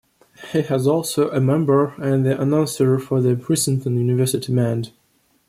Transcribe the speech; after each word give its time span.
He 0.51 0.63
was 0.67 0.87
also 0.87 1.29
a 1.29 1.39
member 1.39 1.93
and 2.01 2.25
the 2.25 2.41
announcer 2.41 2.97
for 2.97 3.21
the 3.21 3.35
Princeton 3.35 3.95
University 3.99 4.51
Band. 4.51 4.93